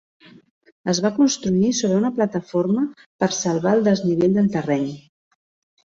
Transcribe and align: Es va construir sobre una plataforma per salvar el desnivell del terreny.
Es 0.93 1.01
va 1.05 1.11
construir 1.17 1.69
sobre 1.81 1.99
una 2.01 2.11
plataforma 2.17 2.87
per 3.25 3.31
salvar 3.43 3.79
el 3.79 3.87
desnivell 3.93 4.39
del 4.43 4.53
terreny. 4.61 4.93